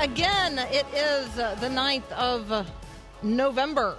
[0.00, 0.58] Again.
[0.58, 2.64] It is uh, the 9th of uh,
[3.22, 3.96] November.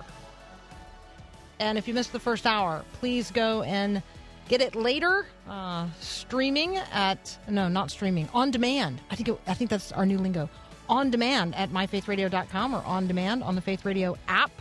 [1.59, 4.01] And if you missed the first hour, please go and
[4.49, 8.99] get it later, uh, streaming at, no, not streaming, on demand.
[9.11, 10.49] I think, it, I think that's our new lingo.
[10.89, 14.51] On demand at myfaithradio.com or on demand on the Faith Radio app.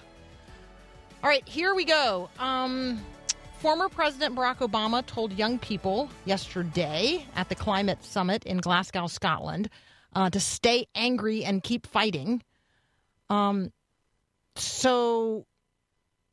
[1.25, 2.29] All right, here we go.
[2.39, 3.01] Um,
[3.61, 9.71] former President Barack Obama told young people yesterday at the climate summit in Glasgow, Scotland,
[10.15, 12.43] uh, to stay angry and keep fighting.
[13.29, 13.73] Um,
[14.57, 15.47] so,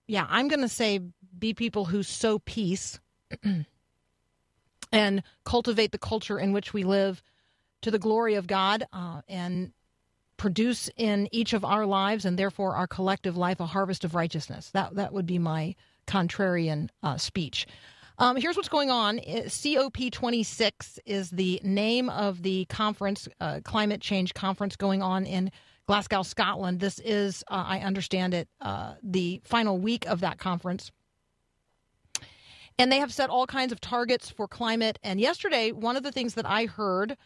[0.07, 1.01] yeah, I'm going to say
[1.37, 2.99] be people who sow peace
[4.91, 7.21] and cultivate the culture in which we live
[7.81, 9.71] to the glory of God uh, and
[10.37, 14.69] produce in each of our lives and therefore our collective life a harvest of righteousness.
[14.71, 15.75] That that would be my
[16.07, 17.67] contrarian uh, speech.
[18.19, 19.19] Um, here's what's going on.
[19.19, 25.51] COP26 is the name of the conference, uh, climate change conference going on in
[25.85, 26.79] Glasgow, Scotland.
[26.79, 30.91] This is, uh, I understand it, uh, the final week of that conference.
[32.79, 34.97] And they have set all kinds of targets for climate.
[35.03, 37.17] And yesterday, one of the things that I heard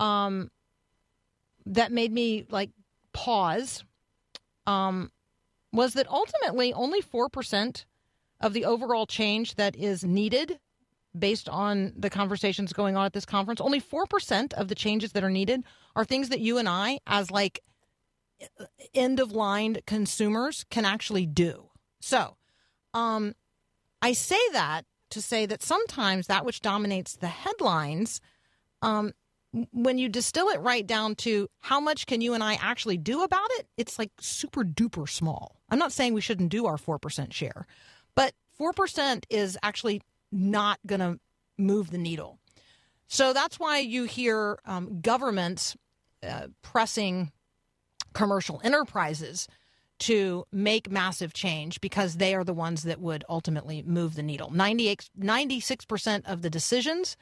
[0.00, 0.50] um,
[1.66, 2.70] that made me like
[3.12, 3.84] pause
[4.66, 5.12] um,
[5.72, 7.84] was that ultimately only 4%
[8.42, 10.58] of the overall change that is needed
[11.18, 15.22] based on the conversations going on at this conference only 4% of the changes that
[15.22, 15.62] are needed
[15.94, 17.60] are things that you and I as like
[18.94, 21.70] end of line consumers can actually do.
[22.00, 22.36] So,
[22.94, 23.34] um
[24.00, 28.20] I say that to say that sometimes that which dominates the headlines
[28.80, 29.12] um
[29.70, 33.22] when you distill it right down to how much can you and I actually do
[33.22, 35.60] about it, it's like super duper small.
[35.68, 37.66] I'm not saying we shouldn't do our 4% share,
[38.62, 41.18] 4% is actually not going to
[41.58, 42.38] move the needle.
[43.08, 45.76] So that's why you hear um, governments
[46.26, 47.32] uh, pressing
[48.12, 49.48] commercial enterprises
[49.98, 54.50] to make massive change because they are the ones that would ultimately move the needle.
[54.50, 57.16] 98, 96% of the decisions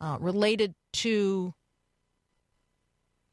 [0.00, 1.54] uh, related to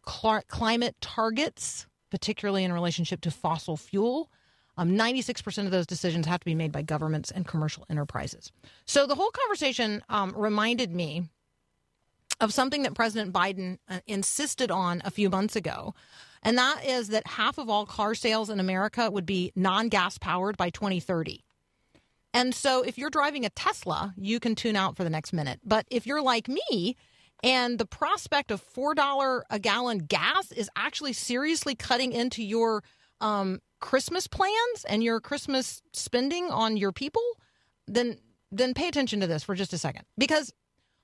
[0.08, 4.30] cl- climate targets, particularly in relationship to fossil fuel,
[4.78, 8.52] um, 96% of those decisions have to be made by governments and commercial enterprises.
[8.86, 11.30] So the whole conversation um, reminded me
[12.40, 15.94] of something that President Biden uh, insisted on a few months ago.
[16.44, 20.18] And that is that half of all car sales in America would be non gas
[20.18, 21.44] powered by 2030.
[22.34, 25.60] And so if you're driving a Tesla, you can tune out for the next minute.
[25.64, 26.96] But if you're like me,
[27.44, 32.84] and the prospect of $4 a gallon gas is actually seriously cutting into your
[33.20, 37.24] um, Christmas plans and your Christmas spending on your people,
[37.88, 38.18] then
[38.54, 40.06] then pay attention to this for just a second.
[40.18, 40.54] Because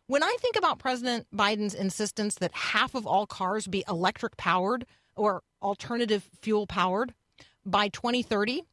[0.07, 4.85] when I think about President Biden's insistence that half of all cars be electric powered
[5.15, 7.13] or alternative fuel powered
[7.65, 8.63] by 2030,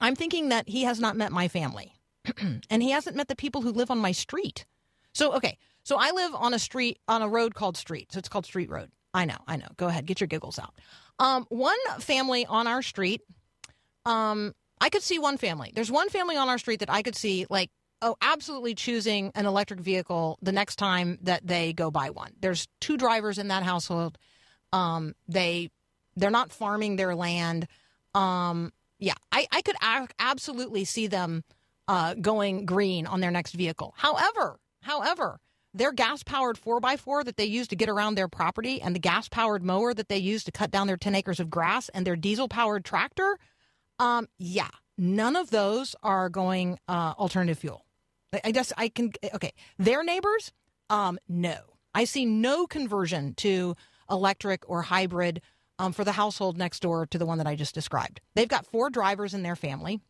[0.00, 1.92] I'm thinking that he has not met my family.
[2.70, 4.66] and he hasn't met the people who live on my street.
[5.12, 8.12] So, okay, so I live on a street, on a road called Street.
[8.12, 8.90] So it's called Street Road.
[9.16, 9.68] I know, I know.
[9.78, 10.74] Go ahead, get your giggles out.
[11.18, 13.22] Um, one family on our street,
[14.04, 15.72] um, I could see one family.
[15.74, 17.70] There's one family on our street that I could see, like,
[18.02, 22.32] oh, absolutely choosing an electric vehicle the next time that they go buy one.
[22.38, 24.18] There's two drivers in that household.
[24.70, 25.70] Um, they
[26.14, 27.66] they're not farming their land.
[28.14, 31.42] Um, yeah, I, I could a- absolutely see them
[31.88, 33.94] uh, going green on their next vehicle.
[33.96, 35.40] However, however,
[35.76, 39.28] their gas powered 4x4 that they use to get around their property and the gas
[39.28, 42.16] powered mower that they use to cut down their 10 acres of grass and their
[42.16, 43.38] diesel powered tractor,
[43.98, 47.84] um, yeah, none of those are going uh, alternative fuel.
[48.44, 49.52] I- guess I can, okay.
[49.78, 50.52] Their neighbors,
[50.90, 51.58] um, no.
[51.94, 53.76] I see no conversion to
[54.10, 55.40] electric or hybrid
[55.78, 58.20] um, for the household next door to the one that I just described.
[58.34, 60.00] They've got four drivers in their family.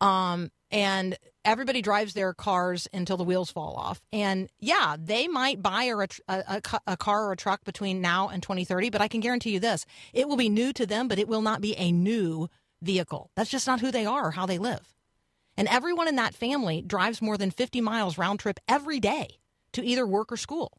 [0.00, 4.02] Um, and everybody drives their cars until the wheels fall off.
[4.12, 5.96] And yeah, they might buy a,
[6.28, 9.60] a, a, car or a truck between now and 2030, but I can guarantee you
[9.60, 12.48] this it will be new to them, but it will not be a new
[12.82, 13.30] vehicle.
[13.36, 14.92] That's just not who they are or how they live.
[15.56, 19.38] And everyone in that family drives more than 50 miles round trip every day
[19.72, 20.78] to either work or school.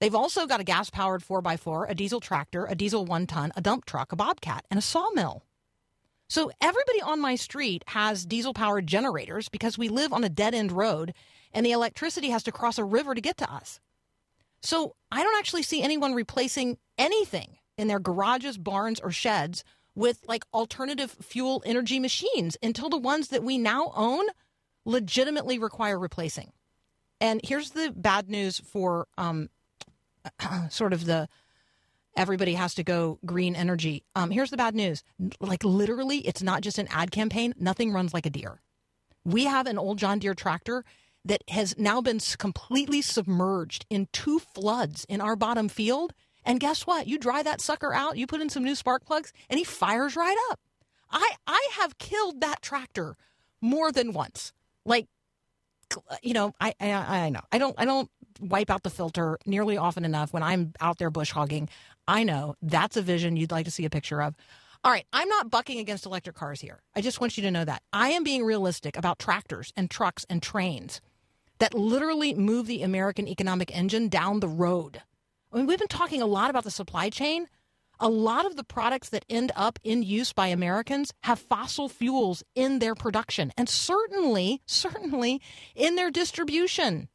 [0.00, 3.60] They've also got a gas powered 4x4, a diesel tractor, a diesel one ton, a
[3.60, 5.44] dump truck, a bobcat, and a sawmill.
[6.32, 10.54] So everybody on my street has diesel powered generators because we live on a dead
[10.54, 11.12] end road
[11.52, 13.80] and the electricity has to cross a river to get to us.
[14.62, 19.62] So I don't actually see anyone replacing anything in their garages, barns, or sheds
[19.94, 24.24] with like alternative fuel energy machines until the ones that we now own
[24.86, 26.50] legitimately require replacing.
[27.20, 29.50] And here's the bad news for um,
[30.70, 31.28] sort of the
[32.16, 34.04] everybody has to go green energy.
[34.14, 35.02] Um, here's the bad news
[35.40, 38.60] like, literally, it's not just an ad campaign, nothing runs like a deer.
[39.24, 40.84] We have an old John Deere tractor
[41.24, 46.12] that has now been completely submerged in two floods in our bottom field.
[46.44, 47.06] And guess what?
[47.06, 50.16] You dry that sucker out, you put in some new spark plugs, and he fires
[50.16, 50.58] right up.
[51.10, 53.16] I I have killed that tractor
[53.60, 54.52] more than once.
[54.84, 55.06] Like
[56.22, 59.76] you know, I, I I know I don't I don't wipe out the filter nearly
[59.76, 61.68] often enough when I'm out there bush hogging.
[62.06, 64.34] I know that's a vision you'd like to see a picture of.
[64.84, 66.80] All right, I'm not bucking against electric cars here.
[66.96, 70.26] I just want you to know that I am being realistic about tractors and trucks
[70.28, 71.00] and trains
[71.58, 75.02] that literally move the American economic engine down the road.
[75.52, 77.46] I mean, we've been talking a lot about the supply chain.
[78.00, 82.42] A lot of the products that end up in use by Americans have fossil fuels
[82.56, 85.40] in their production and certainly, certainly
[85.76, 87.08] in their distribution.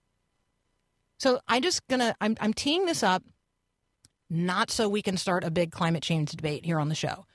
[1.19, 3.23] So I'm just gonna I'm I'm teeing this up
[4.29, 7.25] not so we can start a big climate change debate here on the show,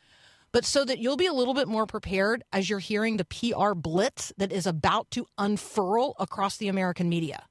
[0.52, 3.74] but so that you'll be a little bit more prepared as you're hearing the PR
[3.74, 7.44] blitz that is about to unfurl across the American media.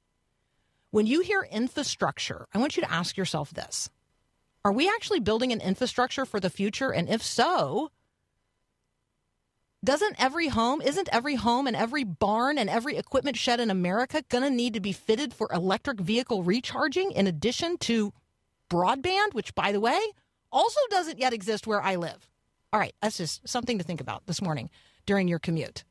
[0.90, 3.90] When you hear infrastructure, I want you to ask yourself this.
[4.64, 6.92] Are we actually building an infrastructure for the future?
[6.92, 7.90] And if so,
[9.84, 14.22] doesn't every home, isn't every home and every barn and every equipment shed in America
[14.28, 18.12] going to need to be fitted for electric vehicle recharging in addition to
[18.70, 20.00] broadband, which, by the way,
[20.52, 22.28] also doesn't yet exist where I live?
[22.72, 24.70] All right, that's just something to think about this morning
[25.04, 25.84] during your commute.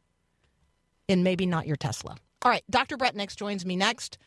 [1.10, 2.16] And maybe not your Tesla.
[2.44, 2.98] All right, Dr.
[2.98, 4.18] Bret Nicks joins me next.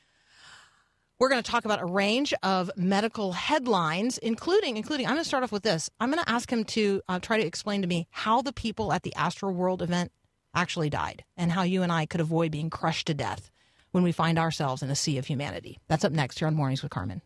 [1.21, 5.07] We're going to talk about a range of medical headlines, including, including.
[5.07, 5.89] I'm going to start off with this.
[6.01, 8.93] I'm going to ask him to uh, try to explain to me how the people
[8.93, 10.11] at the Astroworld event
[10.57, 13.51] actually died, and how you and I could avoid being crushed to death
[13.93, 15.79] when we find ourselves in a sea of humanity.
[15.89, 17.23] That's up next here on Mornings with Carmen.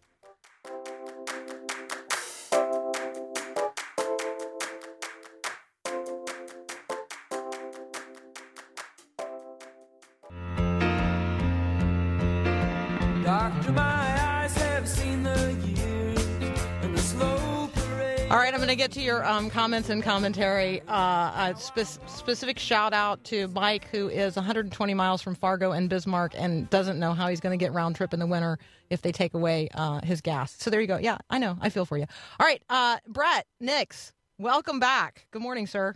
[18.31, 20.83] All right, I'm going to get to your um, comments and commentary.
[20.87, 25.89] Uh, a spe- specific shout out to Mike, who is 120 miles from Fargo and
[25.89, 28.59] Bismarck and doesn't know how he's going to get round trip in the winter
[28.91, 30.55] if they take away uh, his gas.
[30.59, 30.99] So there you go.
[30.99, 31.57] Yeah, I know.
[31.63, 32.05] I feel for you.
[32.39, 35.27] All right, uh, Bret, Nicks, welcome back.
[35.31, 35.95] Good morning, sir.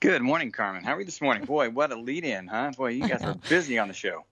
[0.00, 0.82] Good morning, Carmen.
[0.82, 1.44] How are you this morning?
[1.46, 2.70] Boy, what a lead in, huh?
[2.74, 4.24] Boy, you guys are busy on the show.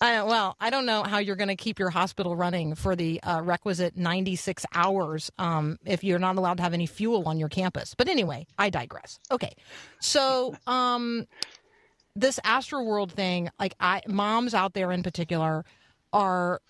[0.00, 3.22] I, well, I don't know how you're going to keep your hospital running for the
[3.22, 7.50] uh, requisite 96 hours um, if you're not allowed to have any fuel on your
[7.50, 7.94] campus.
[7.94, 9.18] But anyway, I digress.
[9.30, 9.52] Okay,
[10.00, 11.26] so um,
[12.16, 15.66] this Astroworld thing, like I, moms out there in particular,
[16.14, 16.60] are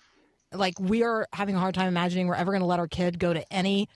[0.53, 3.17] like we are having a hard time imagining we're ever going to let our kid
[3.17, 3.87] go to any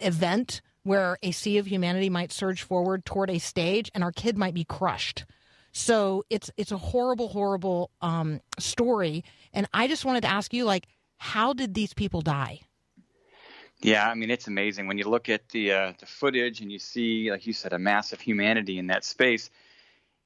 [0.00, 4.36] event where a sea of humanity might surge forward toward a stage and our kid
[4.36, 5.24] might be crushed.
[5.78, 9.24] So it's it's a horrible, horrible um, story.
[9.52, 12.60] And I just wanted to ask you, like, how did these people die?
[13.80, 16.80] Yeah, I mean it's amazing when you look at the uh, the footage and you
[16.80, 19.50] see, like you said, a mass of humanity in that space.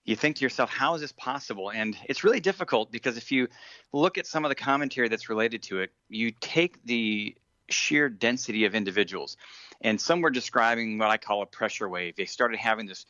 [0.04, 1.70] You think to yourself, how is this possible?
[1.70, 3.46] And it's really difficult because if you
[3.92, 7.36] look at some of the commentary that's related to it, you take the
[7.68, 9.36] sheer density of individuals,
[9.82, 12.16] and some were describing what I call a pressure wave.
[12.16, 13.04] They started having this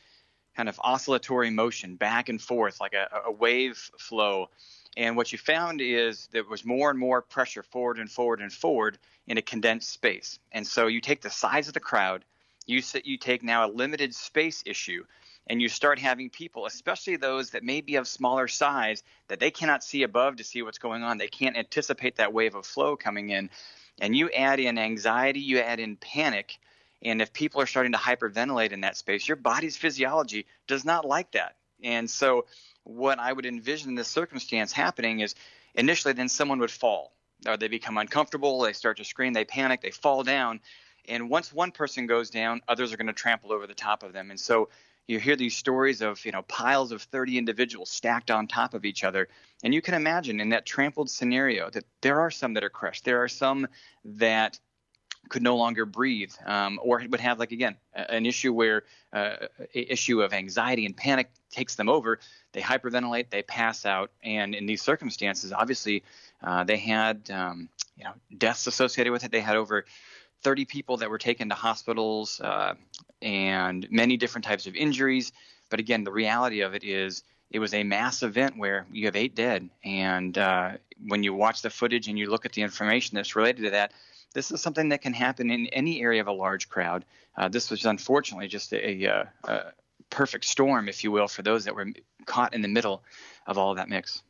[0.57, 4.49] kind of oscillatory motion back and forth, like a, a wave flow.
[4.97, 8.53] And what you found is there was more and more pressure forward and forward and
[8.53, 10.39] forward in a condensed space.
[10.53, 12.25] And so you take the size of the crowd,
[12.67, 15.05] you you take now a limited space issue,
[15.49, 19.51] and you start having people, especially those that may be of smaller size, that they
[19.51, 21.19] cannot see above to see what's going on.
[21.19, 23.51] They can't anticipate that wave of flow coming in.
[24.01, 26.59] And you add in anxiety, you add in panic,
[27.05, 31.05] and if people are starting to hyperventilate in that space, your body's physiology does not
[31.05, 31.57] like that.
[31.83, 32.47] And so,
[32.85, 35.35] what I would envision in this circumstance happening is
[35.75, 37.13] initially, then someone would fall,
[37.47, 40.61] or they become uncomfortable, they start to scream, they panic, they fall down.
[41.09, 44.13] And once one person goes down, others are going to trample over the top of
[44.13, 44.31] them.
[44.31, 44.69] And so,
[45.09, 48.85] you hear these stories of you know piles of 30 individuals stacked on top of
[48.85, 49.29] each other
[49.65, 53.05] and you can imagine in that trampled scenario that there are some that are crushed
[53.05, 53.67] there are some
[54.05, 54.59] that
[55.29, 59.37] could no longer breathe um, or would have like again an issue where uh,
[59.73, 62.19] issue of anxiety and panic takes them over
[62.53, 66.03] they hyperventilate they pass out and in these circumstances obviously
[66.43, 69.85] uh, they had um, you know deaths associated with it they had over
[70.43, 72.75] 30 people that were taken to hospitals uh,
[73.21, 75.33] and many different types of injuries.
[75.71, 79.17] But again, the reality of it is it was a mass event where you have
[79.17, 79.69] eight dead.
[79.85, 80.73] And uh,
[81.07, 83.93] when you watch the footage and you look at the information that's related to that,
[84.33, 87.05] this is something that can happen in any area of a large crowd.
[87.37, 89.73] Uh, this was unfortunately just a, a, uh, a,
[90.11, 91.87] perfect storm, if you will, for those that were
[92.27, 93.03] caught in the middle
[93.47, 94.23] of all of that mix.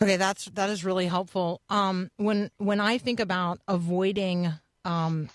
[0.00, 1.60] Okay, that's that is really helpful.
[1.68, 4.52] Um, when when I think about avoiding
[4.84, 5.28] um,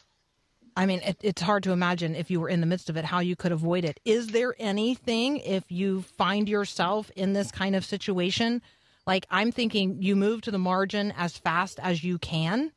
[0.76, 3.06] I mean, it, it's hard to imagine if you were in the midst of it
[3.06, 4.00] how you could avoid it.
[4.06, 8.62] Is there anything if you find yourself in this kind of situation?
[9.06, 12.72] Like I'm thinking, you move to the margin as fast as you can.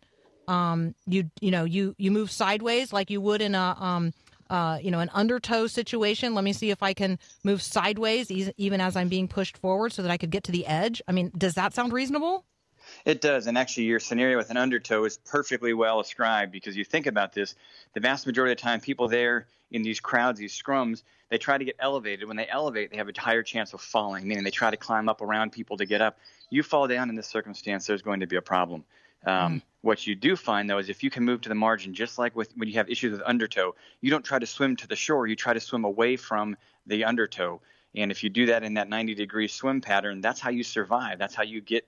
[0.48, 4.12] Um, you you know you you move sideways like you would in a um,
[4.48, 6.34] uh, you know an undertow situation.
[6.34, 10.02] Let me see if I can move sideways even as I'm being pushed forward so
[10.02, 11.02] that I could get to the edge.
[11.08, 12.44] I mean, does that sound reasonable?
[13.06, 13.46] It does.
[13.46, 17.32] And actually, your scenario with an undertow is perfectly well ascribed because you think about
[17.32, 17.54] this.
[17.94, 21.56] The vast majority of the time, people there in these crowds, these scrums, they try
[21.56, 22.26] to get elevated.
[22.26, 25.08] When they elevate, they have a higher chance of falling, meaning they try to climb
[25.08, 26.18] up around people to get up.
[26.50, 28.84] You fall down in this circumstance, there's going to be a problem.
[29.24, 29.62] Um, mm.
[29.82, 32.34] What you do find, though, is if you can move to the margin, just like
[32.34, 35.28] with when you have issues with undertow, you don't try to swim to the shore.
[35.28, 37.60] You try to swim away from the undertow.
[37.94, 41.18] And if you do that in that 90 degree swim pattern, that's how you survive.
[41.20, 41.86] That's how you get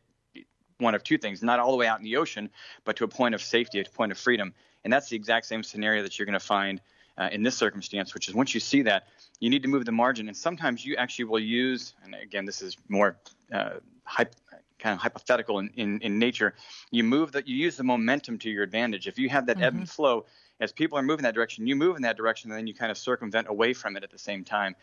[0.78, 2.50] one of two things not all the way out in the ocean,
[2.84, 4.54] but to a point of safety, a point of freedom.
[4.84, 6.80] And that's the exact same scenario that you're going to find
[7.18, 9.08] uh, in this circumstance, which is once you see that,
[9.40, 10.28] you need to move the margin.
[10.28, 13.18] And sometimes you actually will use, and again, this is more
[13.52, 14.34] uh, hype,
[14.78, 16.54] kind of hypothetical in, in, in, nature.
[16.90, 19.08] You move that you use the momentum to your advantage.
[19.08, 19.64] If you have that mm-hmm.
[19.64, 20.26] ebb and flow,
[20.60, 22.90] as people are moving that direction, you move in that direction, and then you kind
[22.90, 24.76] of circumvent away from it at the same time.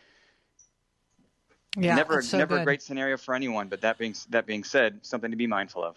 [1.77, 2.62] Yeah, never so never good.
[2.62, 3.67] a great scenario for anyone.
[3.67, 5.96] But that being that being said, something to be mindful of.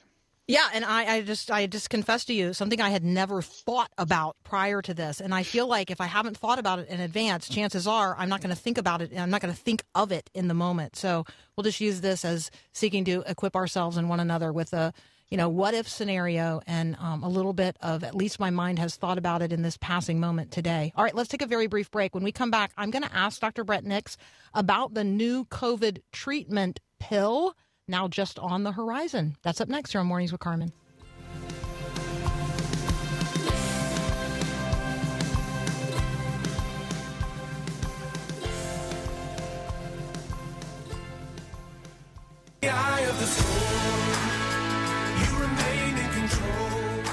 [0.50, 3.90] Yeah, and I, I just I just confess to you something I had never thought
[3.98, 7.00] about prior to this, and I feel like if I haven't thought about it in
[7.00, 9.60] advance, chances are I'm not going to think about it, and I'm not going to
[9.60, 10.96] think of it in the moment.
[10.96, 14.94] So we'll just use this as seeking to equip ourselves and one another with a
[15.30, 18.78] you know, what if scenario and um, a little bit of at least my mind
[18.78, 20.92] has thought about it in this passing moment today.
[20.96, 22.14] All right, let's take a very brief break.
[22.14, 23.64] When we come back, I'm going to ask Dr.
[23.64, 24.16] Bret Nicks
[24.54, 27.54] about the new COVID treatment pill
[27.86, 29.36] now just on the horizon.
[29.42, 30.72] That's up next here on Mornings with Carmen.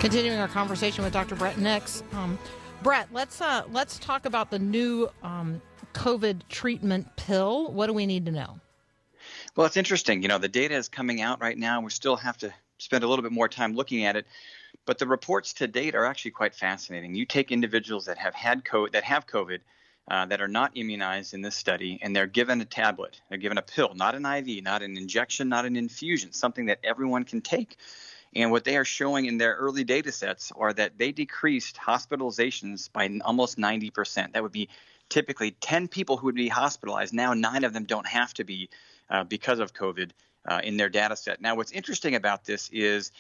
[0.06, 1.34] Continuing our conversation with Dr.
[1.34, 2.04] Bret Nicks.
[2.14, 2.38] Um,
[2.84, 5.60] Bret, let's uh, let's talk about the new um,
[5.96, 7.72] COVID treatment pill.
[7.72, 8.60] What do we need to know?
[9.56, 10.22] Well, it's interesting.
[10.22, 11.82] You know, the data is coming out right now.
[11.82, 14.28] We still have to spend a little bit more time looking at it,
[14.86, 17.16] but the reports to date are actually quite fascinating.
[17.16, 19.62] You take individuals that have had COVID, that have COVID,
[20.08, 23.20] uh, that are not immunized in this study, and they're given a tablet.
[23.30, 26.78] They're given a pill, not an IV, not an injection, not an infusion, something that
[26.84, 27.78] everyone can take.
[28.36, 32.92] And what they are showing in their early data sets are that they decreased hospitalizations
[32.92, 34.34] by almost 90%.
[34.34, 34.70] That would be
[35.08, 37.14] typically 10 people who would be hospitalized.
[37.14, 38.70] Now, nine of them don't have to be
[39.10, 40.12] uh, because of COVID
[40.48, 41.40] uh, in their data set.
[41.40, 43.12] Now, what's interesting about this is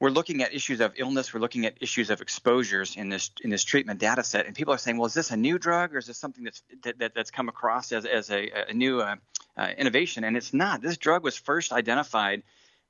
[0.00, 3.50] we're looking at issues of illness, we're looking at issues of exposures in this in
[3.50, 5.98] this treatment data set, and people are saying, well, is this a new drug or
[5.98, 9.16] is this something that's that, that that's come across as, as a, a new uh,
[9.56, 10.24] uh innovation?
[10.24, 10.82] And it's not.
[10.82, 12.42] This drug was first identified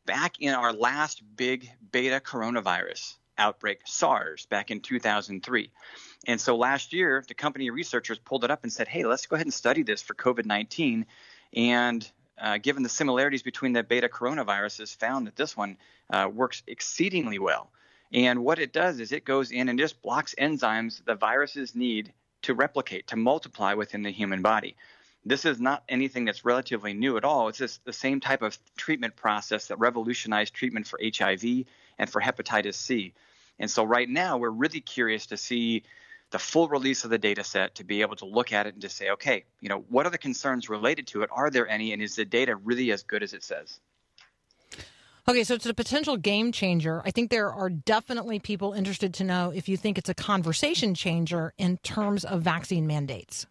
[0.07, 5.71] back in our last big beta coronavirus outbreak, SARS, back in 2003.
[6.27, 9.35] And so last year, the company researchers pulled it up and said, hey, let's go
[9.35, 11.07] ahead and study this for COVID 19.
[11.55, 15.77] And uh, given the similarities between the beta coronaviruses, found that this one
[16.11, 17.71] uh, works exceedingly well.
[18.13, 22.13] And what it does is it goes in and just blocks enzymes the viruses need
[22.43, 24.77] to replicate, to multiply within the human body.
[25.27, 27.49] This is not anything that's relatively new at all.
[27.49, 31.65] It's just the same type of treatment process that revolutionized treatment for HIV
[31.99, 33.15] and for hepatitis C.
[33.59, 35.85] And so right now we're really curious to see
[36.31, 38.83] the full release of the data set to be able to look at it and
[38.83, 41.31] to say, okay, you know, what are the concerns related to it?
[41.33, 41.93] Are there any?
[41.93, 43.79] And is the data really as good as it says?
[45.27, 47.01] Okay, so it's a potential game changer.
[47.07, 50.95] I think there are definitely people interested to know if you think it's a conversation
[50.95, 53.47] changer in terms of vaccine mandates.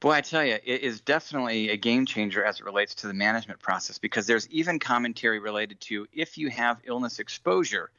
[0.00, 3.14] Boy, I tell you, it is definitely a game changer as it relates to the
[3.14, 7.90] management process because there's even commentary related to if you have illness exposure,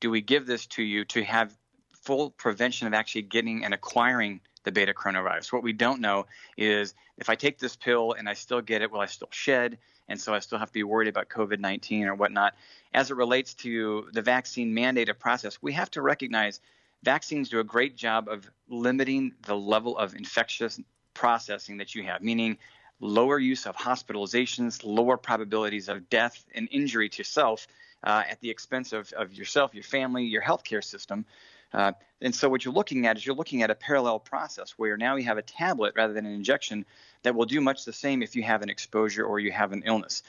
[0.00, 1.56] do we give this to you to have
[1.92, 5.52] full prevention of actually getting and acquiring the beta coronavirus?
[5.52, 8.90] What we don't know is if I take this pill and I still get it,
[8.90, 9.78] will I still shed?
[10.08, 12.54] And so I still have to be worried about COVID 19 or whatnot.
[12.92, 16.60] As it relates to the vaccine mandated process, we have to recognize
[17.04, 20.80] vaccines do a great job of limiting the level of infectious
[21.14, 22.58] processing that you have, meaning
[23.00, 27.66] lower use of hospitalizations, lower probabilities of death and injury to self
[28.02, 31.24] uh, at the expense of, of yourself, your family, your healthcare system.
[31.72, 34.96] Uh, and so what you're looking at is you're looking at a parallel process where
[34.96, 36.86] now you have a tablet rather than an injection
[37.22, 39.82] that will do much the same if you have an exposure or you have an
[39.84, 40.22] illness.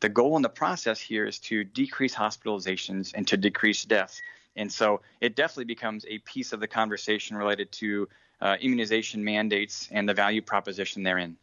[0.00, 4.20] The goal in the process here is to decrease hospitalizations and to decrease deaths.
[4.56, 8.08] And so it definitely becomes a piece of the conversation related to
[8.40, 11.36] uh, immunization mandates and the value proposition therein.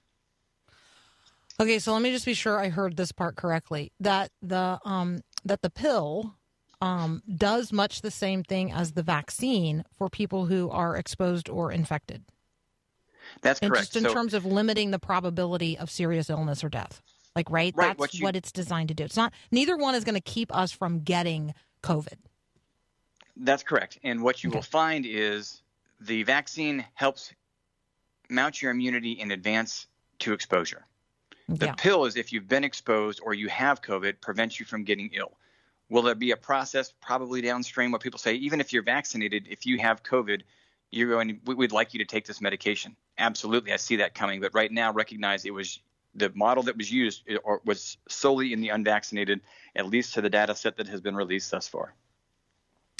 [1.60, 3.92] Okay, so let me just be sure I heard this part correctly.
[4.00, 6.36] That the um, that the pill
[6.82, 11.72] um, does much the same thing as the vaccine for people who are exposed or
[11.72, 12.24] infected.
[13.42, 13.88] That's and correct.
[13.88, 17.01] just in so, terms of limiting the probability of serious illness or death.
[17.36, 19.04] Like right, Right, that's what you- what it's designed to do.
[19.04, 22.18] It's not neither one is going to keep us from getting COVID.
[23.36, 24.00] That's correct.
[24.04, 24.58] And what you Okay.
[24.58, 25.62] will find is
[26.00, 27.34] the vaccine helps
[28.30, 29.88] mount your immunity in advance
[30.20, 30.86] to exposure.
[31.48, 31.75] The Yeah.
[31.77, 35.38] pill is if you've been exposed or you have COVID, prevents you from getting ill.
[35.89, 39.66] Will there be a process probably downstream where people say, even if you're vaccinated, if
[39.66, 40.42] you have COVID,
[40.92, 42.96] you're going, we- we'd like you to take this medication.
[43.18, 44.42] Absolutely, I see that coming.
[44.42, 45.80] But right now, recognize it was
[46.16, 49.42] the model that was used or was solely in the unvaccinated,
[49.75, 51.94] at least to the data set that has been released thus far.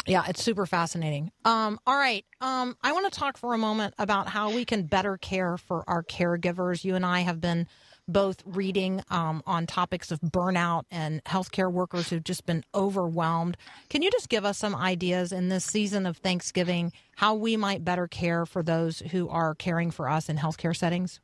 [0.08, 1.32] Yeah, it's super fascinating.
[1.44, 2.26] Um, all right.
[2.40, 5.84] Um, I want to talk for a moment about how we can better care for
[5.88, 6.84] our caregivers.
[6.84, 7.68] You and I have been
[8.08, 13.58] both reading um, on topics of burnout and healthcare workers who've just been overwhelmed.
[13.90, 17.84] Can you just give us some ideas in this season of Thanksgiving how we might
[17.84, 21.20] better care for those who are caring for us in healthcare settings?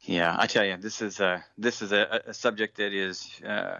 [0.00, 3.78] Yeah, I tell you, this is a this is a, a subject that is uh,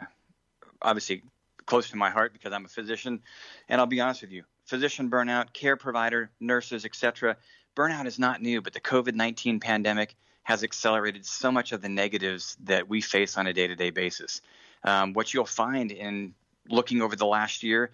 [0.80, 1.22] obviously
[1.66, 3.22] close to my heart because I'm a physician,
[3.68, 7.36] and I'll be honest with you, physician burnout, care provider, nurses, etc.
[7.76, 12.56] Burnout is not new, but the COVID-19 pandemic has accelerated so much of the negatives
[12.64, 14.42] that we face on a day-to-day basis.
[14.82, 16.34] Um, what you'll find in
[16.68, 17.90] looking over the last year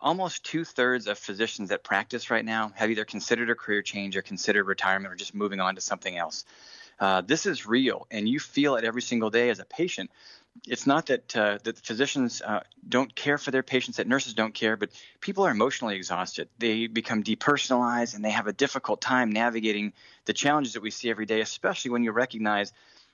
[0.00, 4.16] almost two thirds of physicians that practice right now have either considered a career change
[4.16, 6.44] or considered retirement or just moving on to something else.
[6.98, 10.10] Uh, this is real, and you feel it every single day as a patient.
[10.66, 14.52] It's not that uh, that physicians uh, don't care for their patients, that nurses don't
[14.52, 16.48] care, but people are emotionally exhausted.
[16.58, 19.92] They become depersonalized, and they have a difficult time navigating
[20.26, 21.40] the challenges that we see every day.
[21.40, 22.72] Especially when you recognize,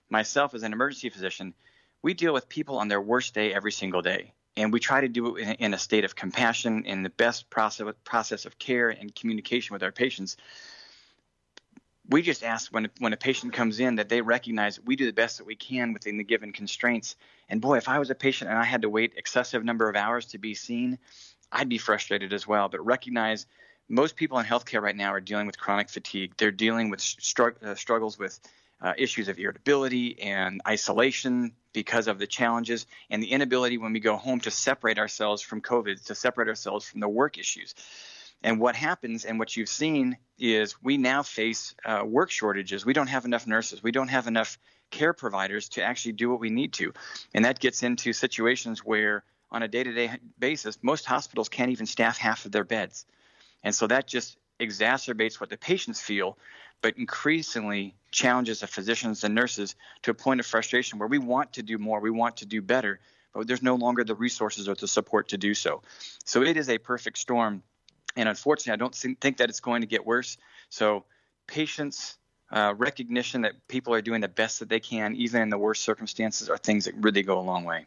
[0.09, 1.55] myself as an emergency physician,
[2.03, 5.09] we deal with people on their worst day every single day and we try to
[5.09, 8.89] do it in, in a state of compassion in the best process process of care
[8.89, 10.37] and communication with our patients.
[12.09, 15.13] We just ask when when a patient comes in that they recognize we do the
[15.13, 17.17] best that we can within the given constraints.
[17.49, 19.97] And boy, if I was a patient and I had to wait excessive number of
[19.97, 20.99] hours to be seen,
[21.51, 22.69] I'd be frustrated as well.
[22.69, 23.47] But recognize
[23.89, 26.35] most people in healthcare right now are dealing with chronic fatigue.
[26.37, 28.39] They're dealing with strugg- uh, struggles with
[28.81, 34.01] uh, issues of irritability and isolation because of the challenges and the inability when we
[34.01, 37.75] go home to separate ourselves from COVID, to separate ourselves from the work issues.
[38.43, 42.85] And what happens and what you've seen is we now face uh, work shortages.
[42.85, 43.83] We don't have enough nurses.
[43.83, 44.59] We don't have enough
[44.91, 46.93] care providers to actually do what we need to.
[47.35, 51.71] And that gets into situations where, on a day to day basis, most hospitals can't
[51.71, 53.07] even staff half of their beds.
[53.65, 56.39] And so that just exacerbates what the patients feel,
[56.83, 61.55] but increasingly challenges the physicians and nurses to a point of frustration where we want
[61.55, 63.01] to do more, we want to do better,
[63.35, 65.83] but there's no longer the resources or the support to do so.
[66.25, 67.63] So it is a perfect storm.
[68.17, 70.39] And unfortunately, I don't think that it's going to get worse.
[70.71, 71.05] So
[71.47, 72.17] patience,
[72.51, 75.85] uh, recognition that people are doing the best that they can, even in the worst
[75.85, 77.87] circumstances, are things that really go a long way.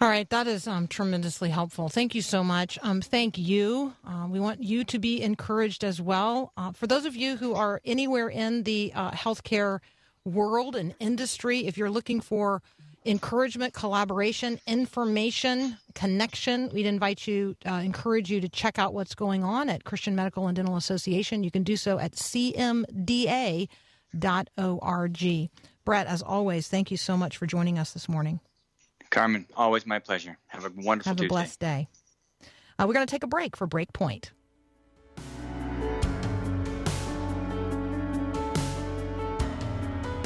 [0.00, 1.88] All right, that is um, tremendously helpful.
[1.88, 2.78] Thank you so much.
[2.82, 3.94] Um, thank you.
[4.06, 6.52] Uh, we want you to be encouraged as well.
[6.56, 9.80] Uh, for those of you who are anywhere in the uh, healthcare
[10.24, 12.62] world and industry, if you're looking for
[13.04, 19.44] encouragement, collaboration, information, connection, we'd invite you, uh, encourage you to check out what's going
[19.44, 21.44] on at Christian Medical and Dental Association.
[21.44, 23.28] You can do so at cmda.org.
[25.84, 28.40] Bret, as always, thank you so much for joining us this morning.
[29.10, 30.36] Carmen, always my pleasure.
[30.48, 31.28] Have a wonderful Have a Tuesday.
[31.28, 31.88] blessed day.
[32.78, 34.32] Uh, we're going to take a break for Break Point.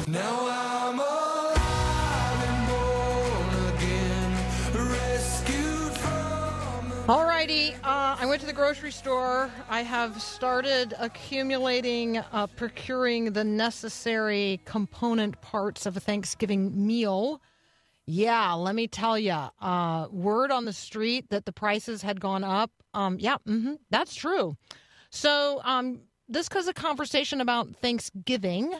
[0.05, 0.72] Now I'm
[7.05, 9.51] the Alrighty, uh, I went to the grocery store.
[9.69, 17.41] I have started accumulating, uh, procuring the necessary component parts of a Thanksgiving meal.
[18.05, 22.43] Yeah, let me tell you, uh, word on the street that the prices had gone
[22.43, 22.71] up.
[22.93, 24.55] Um, yeah, hmm that's true.
[25.09, 28.73] So um, this because a conversation about Thanksgiving.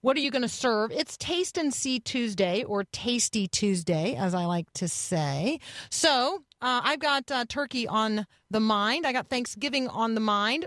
[0.00, 0.90] What are you going to serve?
[0.90, 5.60] It's Taste and See Tuesday or Tasty Tuesday, as I like to say.
[5.90, 9.06] So uh, I've got uh, turkey on the mind.
[9.06, 10.66] I got Thanksgiving on the mind,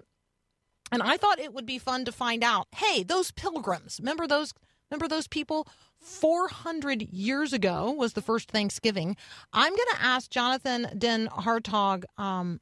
[0.91, 2.67] and I thought it would be fun to find out.
[2.75, 3.99] Hey, those pilgrims!
[3.99, 4.53] Remember those?
[4.91, 5.67] Remember those people?
[5.99, 9.17] Four hundred years ago was the first Thanksgiving.
[9.53, 12.59] I'm going to ask Jonathan Den Hartog um,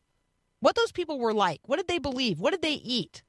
[0.61, 1.59] what those people were like.
[1.65, 2.39] What did they believe?
[2.39, 3.23] What did they eat?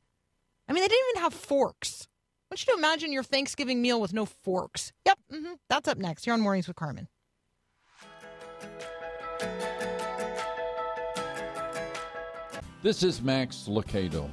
[0.68, 2.06] I mean, they didn't even have forks.
[2.44, 4.92] I want you to imagine your Thanksgiving meal with no forks.
[5.06, 7.08] Yep, hmm that's up next You're on Mornings with Carmen.
[12.85, 14.29] This is Max Lucado.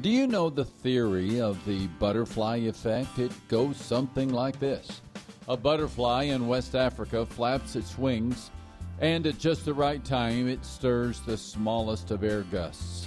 [0.00, 3.20] Do you know the theory of the butterfly effect?
[3.20, 5.02] It goes something like this
[5.46, 8.50] A butterfly in West Africa flaps its wings,
[8.98, 13.06] and at just the right time, it stirs the smallest of air gusts.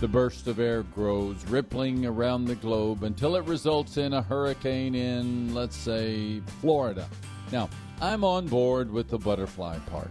[0.00, 4.96] The burst of air grows, rippling around the globe until it results in a hurricane
[4.96, 7.08] in, let's say, Florida.
[7.52, 10.10] Now, I'm on board with the butterfly part.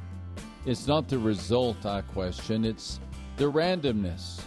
[0.66, 3.02] It's not the result I question, it's
[3.38, 4.42] the randomness.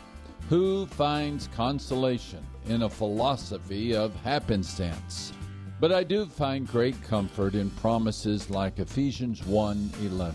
[0.48, 5.32] Who finds consolation in a philosophy of happenstance?
[5.78, 10.34] But I do find great comfort in promises like Ephesians 1:11.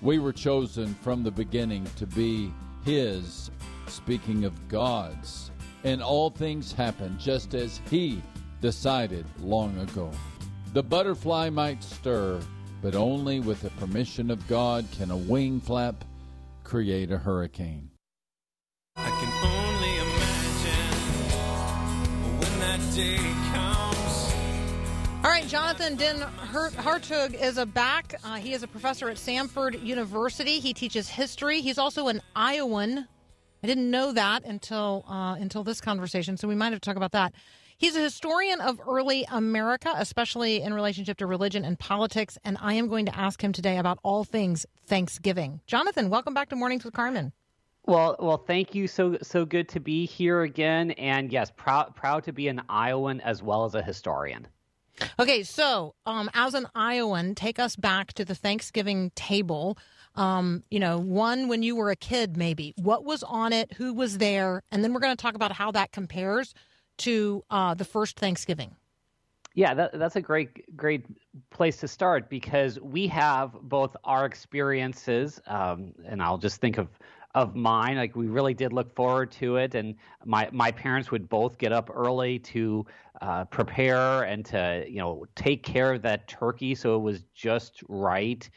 [0.00, 2.50] We were chosen from the beginning to be
[2.86, 3.50] his,
[3.86, 5.50] speaking of God's,
[5.84, 8.22] and all things happen just as he
[8.62, 10.10] decided long ago.
[10.72, 12.40] The butterfly might stir,
[12.80, 16.02] but only with the permission of God can a wing flap
[16.64, 17.90] create a hurricane.
[18.96, 20.90] I can only imagine
[22.40, 23.18] when that day
[23.52, 24.34] comes.
[25.24, 28.14] All right, Jonathan Den Hart- Hartog is a back.
[28.24, 30.58] Uh, he is a professor at Samford University.
[30.58, 31.60] He teaches history.
[31.60, 33.06] He's also an Iowan.
[33.62, 36.96] I didn't know that until uh, until this conversation, so we might have to talk
[36.96, 37.32] about that.
[37.76, 42.74] He's a historian of early America, especially in relationship to religion and politics, and I
[42.74, 45.60] am going to ask him today about all things Thanksgiving.
[45.66, 47.32] Jonathan, welcome back to Mornings with Carmen.
[47.86, 48.86] Well, well, thank you.
[48.86, 53.20] So so good to be here again, and yes, proud proud to be an Iowan
[53.20, 54.46] as well as a historian.
[55.18, 59.76] Okay, so um, as an Iowan, take us back to the Thanksgiving table.
[60.14, 62.72] Um, you know, one when you were a kid, maybe.
[62.76, 63.72] What was on it?
[63.74, 64.62] Who was there?
[64.70, 66.54] And then we're going to talk about how that compares
[66.98, 68.74] to uh, the first Thanksgiving.
[69.54, 71.06] Yeah, that, that's a great great
[71.50, 76.88] place to start because we have both our experiences, um, and I'll just think of
[77.34, 77.96] of mine.
[77.96, 81.72] Like we really did look forward to it, and my my parents would both get
[81.72, 82.84] up early to
[83.20, 87.82] uh, prepare and to you know take care of that turkey so it was just
[87.88, 88.48] right.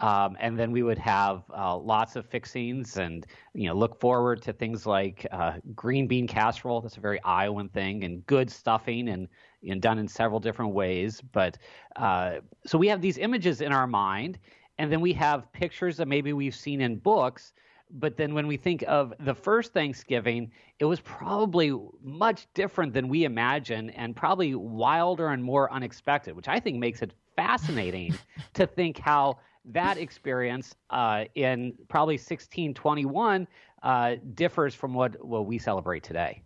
[0.00, 4.42] Um, and then we would have uh, lots of fixings and you know look forward
[4.42, 6.80] to things like uh, green bean casserole.
[6.80, 9.28] That's a very iowan thing and good stuffing and,
[9.68, 11.20] and done in several different ways.
[11.20, 11.58] But
[11.96, 12.36] uh,
[12.66, 14.38] so we have these images in our mind
[14.80, 17.52] and then we have pictures that maybe we've seen in books.
[17.90, 23.08] But then when we think of the first Thanksgiving, it was probably much different than
[23.08, 28.14] we imagine and probably wilder and more unexpected, which I think makes it fascinating
[28.54, 33.46] to think how that experience uh, in probably 1621
[33.82, 36.42] uh, differs from what, what we celebrate today.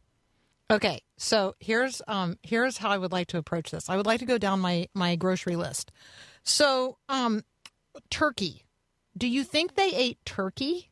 [0.70, 3.90] Okay, so here's um, here's how I would like to approach this.
[3.90, 5.92] I would like to go down my my grocery list.
[6.42, 7.42] So, um,
[8.09, 8.64] turkey.
[9.16, 10.90] Do you think they ate turkey?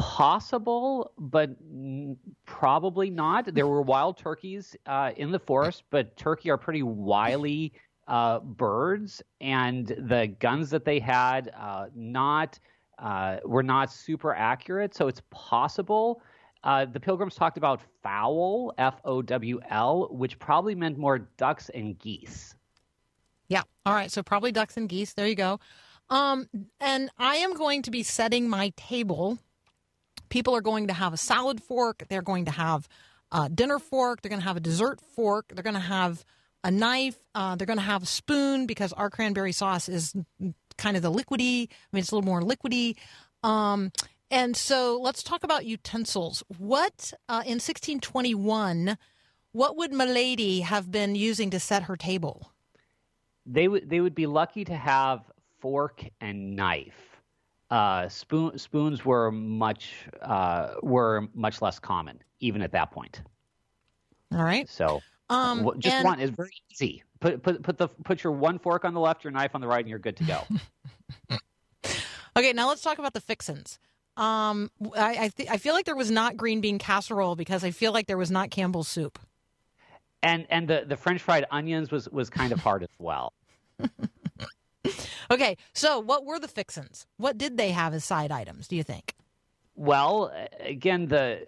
[0.00, 2.16] possible, but n-
[2.46, 3.52] probably not.
[3.54, 7.74] There were wild turkeys uh, in the forest, but turkey are pretty wily
[8.10, 12.58] uh, birds, and the guns that they had uh, not
[12.98, 14.94] uh, were not super accurate.
[14.94, 16.20] So it's possible.
[16.62, 21.70] Uh, the pilgrims talked about fowl, F O W L, which probably meant more ducks
[21.70, 22.54] and geese.
[23.48, 23.62] Yeah.
[23.86, 24.10] All right.
[24.10, 25.14] So probably ducks and geese.
[25.14, 25.60] There you go.
[26.10, 26.48] Um,
[26.80, 29.38] and I am going to be setting my table.
[30.28, 32.04] People are going to have a salad fork.
[32.08, 32.88] They're going to have
[33.32, 34.20] a dinner fork.
[34.20, 35.52] They're going to have a dessert fork.
[35.54, 36.24] They're going to have
[36.64, 37.18] a knife.
[37.34, 40.14] Uh, they're going to have a spoon because our cranberry sauce is
[40.76, 41.68] kind of the liquidy.
[41.70, 42.96] I mean, it's a little more liquidy.
[43.42, 43.92] Um,
[44.30, 46.42] and so let's talk about utensils.
[46.58, 48.96] What uh, in 1621?
[49.52, 52.52] What would Milady have been using to set her table?
[53.46, 55.22] They would they would be lucky to have
[55.58, 57.20] fork and knife.
[57.70, 63.22] Uh, spoon spoons were much uh, were much less common even at that point.
[64.32, 64.68] All right.
[64.68, 67.02] So Um, wh- just and- one is very easy.
[67.20, 69.66] Put put put the put your one fork on the left, your knife on the
[69.66, 70.42] right, and you're good to go.
[72.36, 73.78] Okay, now let's talk about the fixins.
[74.16, 77.72] Um, I I, th- I feel like there was not green bean casserole because I
[77.72, 79.18] feel like there was not Campbell's soup.
[80.22, 83.32] and and the the French fried onions was was kind of hard as well.
[85.30, 87.06] Okay, so what were the fixins?
[87.16, 88.66] What did they have as side items?
[88.66, 89.14] Do you think?
[89.80, 91.46] Well, again, the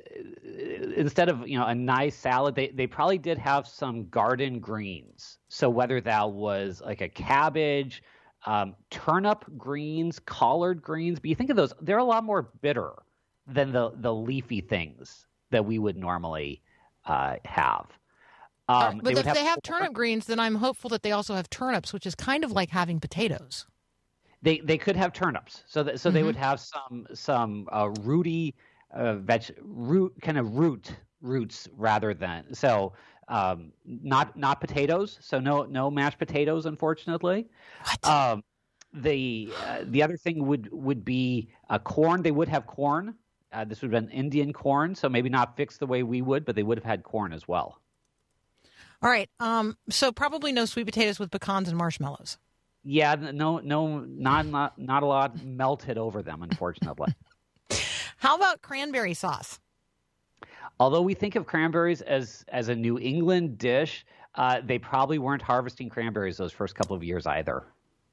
[0.98, 5.36] instead of you know a nice salad, they they probably did have some garden greens.
[5.48, 8.02] So whether that was like a cabbage,
[8.46, 12.94] um, turnip greens, collard greens, but you think of those, they're a lot more bitter
[13.46, 16.62] than the the leafy things that we would normally
[17.04, 17.84] uh, have.
[18.66, 21.50] Um, right, but if they have turnip greens, then I'm hopeful that they also have
[21.50, 23.66] turnips, which is kind of like having potatoes.
[24.42, 26.24] They they could have turnips, so that so they Mm-hmm.
[26.24, 28.54] would have some some uh, rooty
[28.90, 32.92] uh, veg root kind of root roots rather than so
[33.28, 35.18] um, not not potatoes.
[35.20, 37.48] So no no mashed potatoes, unfortunately.
[37.84, 38.00] What?
[38.02, 38.42] Um,
[38.92, 42.22] the uh, the other thing would would be uh, corn.
[42.22, 43.16] They would have corn.
[43.52, 46.44] Uh, this would have been Indian corn, so maybe not fixed the way we would,
[46.44, 47.80] but they would have had corn as well.
[49.02, 49.28] All right.
[49.40, 52.38] Um, so probably no sweet potatoes with pecans and marshmallows.
[52.84, 57.14] Yeah, no no not not not a lot melted over them, unfortunately.
[58.16, 59.60] How about cranberry sauce?
[60.80, 65.42] Although we think of cranberries as as a New England dish, uh, they probably weren't
[65.42, 67.64] harvesting cranberries those first couple of years either.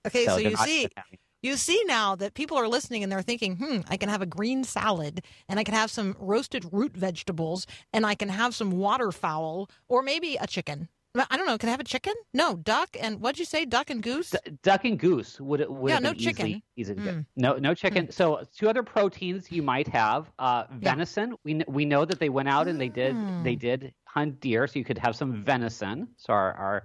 [0.05, 3.21] Okay, so, they're you see, having- you see now that people are listening and they're
[3.21, 6.95] thinking, hmm, I can have a green salad and I can have some roasted root
[6.95, 10.89] vegetables and I can have some waterfowl or maybe a chicken.
[11.15, 11.57] I don't know.
[11.57, 12.13] Can I have a chicken?
[12.33, 13.65] No, duck and what'd you say?
[13.65, 14.29] Duck and goose?
[14.29, 17.15] D- duck and goose would would Yeah, no been easily- Easy to get.
[17.15, 17.25] Mm.
[17.35, 18.11] No no chicken.
[18.11, 21.35] So two other proteins you might have uh, venison.
[21.43, 23.43] We we know that they went out and they did Mm.
[23.43, 26.07] they did hunt deer, so you could have some venison.
[26.17, 26.83] So our our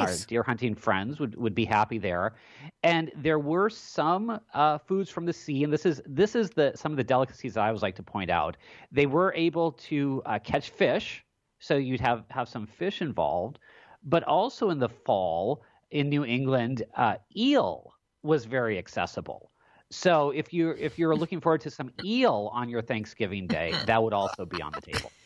[0.00, 2.34] our deer hunting friends would, would be happy there.
[2.82, 6.72] And there were some uh, foods from the sea, and this is this is the
[6.74, 8.56] some of the delicacies that I always like to point out.
[8.90, 11.24] They were able to uh, catch fish,
[11.60, 13.58] so you'd have have some fish involved,
[14.02, 17.92] but also in the fall in New England, uh, eel
[18.22, 19.50] was very accessible.
[19.90, 24.02] So if you if you're looking forward to some eel on your Thanksgiving day, that
[24.02, 25.12] would also be on the table.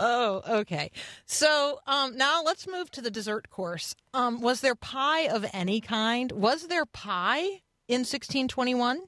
[0.00, 0.92] Oh, okay.
[1.26, 3.96] So um, now let's move to the dessert course.
[4.14, 6.30] Um, was there pie of any kind?
[6.30, 7.42] Was there pie
[7.88, 9.00] in 1621?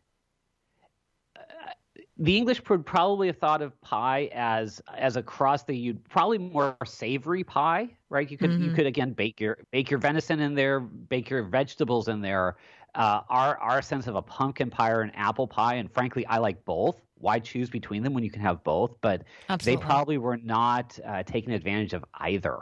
[2.21, 6.37] The English would probably have thought of pie as as a crust that you'd probably
[6.37, 8.31] more savory pie, right?
[8.31, 12.09] You could you could again bake your bake your venison in there, bake your vegetables
[12.09, 12.57] in there.
[12.95, 16.39] Uh, our our sense of a pumpkin pie or an apple pie, and frankly, I
[16.39, 17.01] like both.
[17.15, 18.93] Why choose between them when you can have both?
[19.01, 19.83] But Absolutely.
[19.83, 22.59] they probably were not uh, taking advantage of either.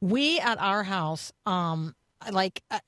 [0.00, 1.96] we at our house um
[2.30, 2.78] like uh,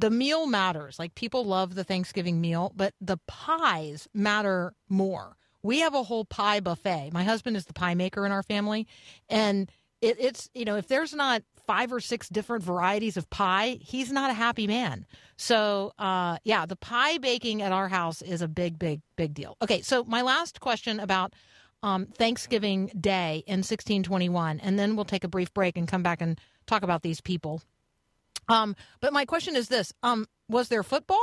[0.00, 0.98] the meal matters.
[0.98, 5.36] Like people love the thanksgiving meal but the pies matter more.
[5.62, 7.10] We have a whole pie buffet.
[7.12, 8.86] My husband is the pie maker in our family
[9.28, 13.78] and it, it's you know if there's not five or six different varieties of pie
[13.80, 15.06] he's not a happy man.
[15.36, 19.56] So uh yeah the pie baking at our house is a big big big deal.
[19.62, 21.34] Okay so my last question about
[21.82, 26.20] um, Thanksgiving Day in 1621, and then we'll take a brief break and come back
[26.20, 27.62] and talk about these people.
[28.48, 31.18] Um, but my question is this: um, Was there football?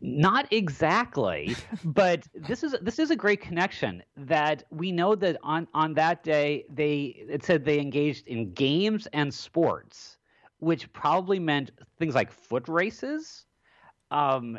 [0.00, 5.66] Not exactly, but this is this is a great connection that we know that on
[5.74, 10.18] on that day they it said they engaged in games and sports,
[10.58, 13.46] which probably meant things like foot races.
[14.10, 14.58] Um,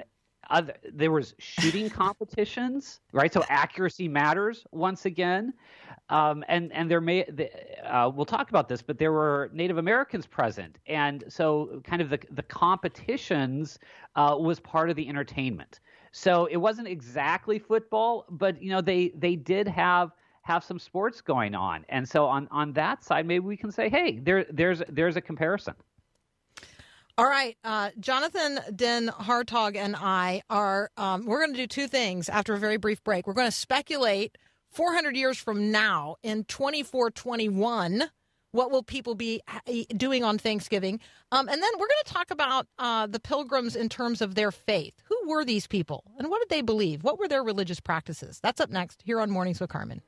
[0.49, 3.31] other, there was shooting competitions, right?
[3.31, 5.53] So accuracy matters once again,
[6.09, 7.49] um, and and there may the,
[7.83, 12.09] uh, we'll talk about this, but there were Native Americans present, and so kind of
[12.09, 13.79] the the competitions
[14.15, 15.79] uh, was part of the entertainment.
[16.11, 20.11] So it wasn't exactly football, but you know they they did have
[20.43, 23.89] have some sports going on, and so on on that side, maybe we can say,
[23.89, 25.73] hey, there there's there's a comparison.
[27.17, 31.87] All right, uh, Jonathan Den Hartog and I are um, we're going to do two
[31.87, 33.25] things after a very brief break.
[33.25, 34.37] We're going to speculate
[34.71, 38.03] 400 years from now in 2421,
[38.51, 39.41] what will people be
[39.95, 40.99] doing on Thanksgiving?
[41.31, 44.51] Um, and then we're going to talk about uh, the pilgrims in terms of their
[44.51, 45.01] faith.
[45.05, 47.03] Who were these people and what did they believe?
[47.03, 48.41] What were their religious practices?
[48.43, 50.01] That's up next here on Mornings with Carmen.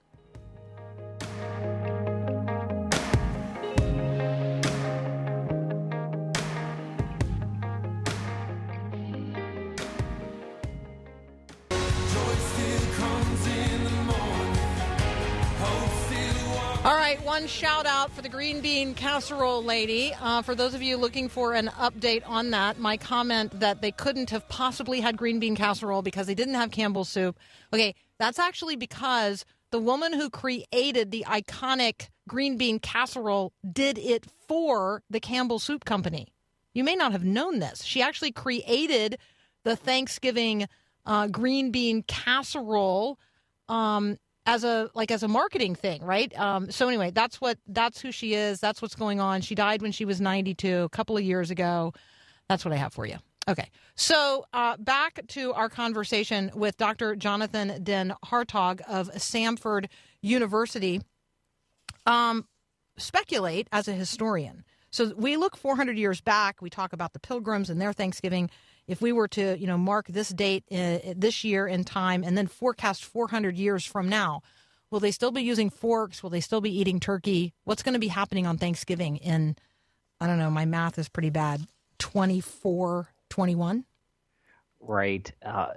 [16.87, 20.13] All right, one shout out for the green bean casserole lady.
[20.21, 23.91] Uh, for those of you looking for an update on that, my comment that they
[23.91, 27.37] couldn't have possibly had green bean casserole because they didn't have Campbell's soup.
[27.73, 34.25] Okay, that's actually because the woman who created the iconic green bean casserole did it
[34.47, 36.29] for the Campbell Soup Company.
[36.73, 37.83] You may not have known this.
[37.83, 39.17] She actually created
[39.65, 40.69] the Thanksgiving
[41.05, 43.19] uh, green bean casserole
[43.67, 46.35] um, as a like as a marketing thing, right?
[46.39, 48.59] Um, so anyway, that's what that's who she is.
[48.59, 49.41] That's what's going on.
[49.41, 51.93] She died when she was 92, a couple of years ago.
[52.49, 53.17] That's what I have for you.
[53.49, 57.15] Okay, so uh, back to our conversation with Dr.
[57.15, 59.87] Jonathan Den Hartog of Samford
[60.21, 61.01] University.
[62.05, 62.47] Um,
[62.97, 64.63] speculate as a historian.
[64.91, 66.61] So we look 400 years back.
[66.61, 68.49] We talk about the Pilgrims and their Thanksgiving.
[68.87, 72.37] If we were to, you know, mark this date uh, this year in time and
[72.37, 74.41] then forecast 400 years from now,
[74.89, 76.23] will they still be using forks?
[76.23, 77.53] Will they still be eating turkey?
[77.65, 79.57] What's going to be happening on Thanksgiving in,
[80.21, 81.67] I don't know, my math is pretty bad,
[81.99, 83.83] 24, 21?
[84.79, 85.31] Right.
[85.45, 85.67] Uh,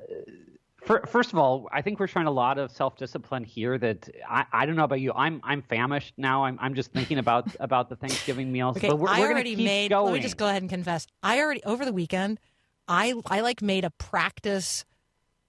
[0.85, 3.79] fir- first of all, I think we're showing a lot of self-discipline here.
[3.79, 5.13] That I, I don't know about you.
[5.15, 6.45] I'm I'm famished now.
[6.45, 8.77] I'm I'm just thinking about about the Thanksgiving meals.
[8.81, 9.91] Okay, but we're, I we're already keep made.
[9.91, 10.07] Going.
[10.07, 11.07] Let me just go ahead and confess.
[11.23, 12.39] I already over the weekend.
[12.91, 14.85] I I like made a practice,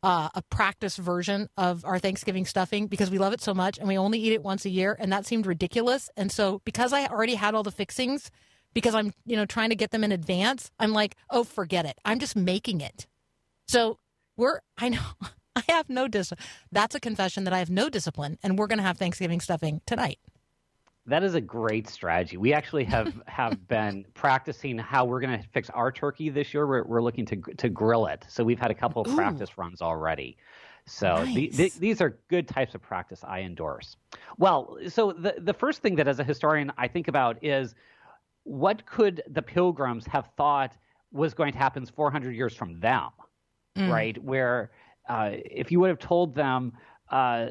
[0.03, 3.87] uh, a practice version of our Thanksgiving stuffing because we love it so much and
[3.87, 6.09] we only eat it once a year, and that seemed ridiculous.
[6.15, 8.29] And so because I already had all the fixings,
[8.73, 11.97] because I'm you know trying to get them in advance, I'm like, oh, forget it.
[12.05, 13.07] I'm just making it.
[13.67, 13.97] So
[14.37, 14.59] we're.
[14.77, 15.01] I know.
[15.55, 16.31] I have no dis.
[16.71, 19.81] That's a confession that I have no discipline, and we're going to have Thanksgiving stuffing
[19.85, 20.19] tonight.
[21.07, 22.37] That is a great strategy.
[22.37, 26.67] We actually have have been practicing how we're going to fix our turkey this year.
[26.67, 28.25] We're, we're looking to to grill it.
[28.29, 29.15] So we've had a couple of Ooh.
[29.15, 30.37] practice runs already.
[30.85, 31.55] So the, Nice.
[31.55, 33.97] the, these are good types of practice I endorse.
[34.37, 37.75] Well, so the the first thing that as a historian I think about is
[38.43, 40.75] what could the pilgrims have thought
[41.11, 43.09] was going to happen 400 years from them,
[43.77, 44.21] right?
[44.23, 44.71] Where
[45.07, 46.73] uh, if you would have told them,
[47.09, 47.47] uh,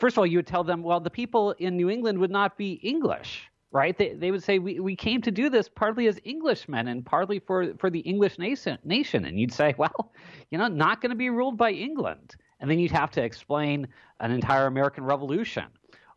[0.00, 2.56] first of all, you would tell them, well, the people in New England would not
[2.56, 3.96] be English, right?
[3.96, 7.38] They, they would say, we, we came to do this partly as Englishmen and partly
[7.38, 9.26] for, for the English nation, nation.
[9.26, 10.12] And you'd say, well,
[10.50, 12.34] you know, not going to be ruled by England.
[12.58, 13.86] And then you'd have to explain
[14.20, 15.66] an entire American Revolution.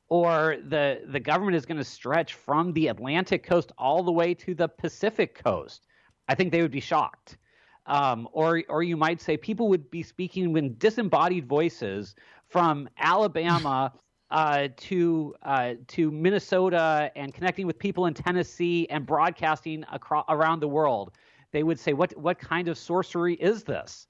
[0.10, 4.34] Or the, the government is going to stretch from the Atlantic coast all the way
[4.36, 5.88] to the Pacific coast.
[6.28, 7.38] I think they would be shocked.
[7.86, 12.16] Um, or, or you might say people would be speaking in disembodied voices
[12.54, 13.92] from Alabama
[14.30, 20.60] uh, to uh, to Minnesota and connecting with people in Tennessee and broadcasting across around
[20.60, 21.12] the world.
[21.52, 24.08] They would say, "What what kind of sorcery is this?"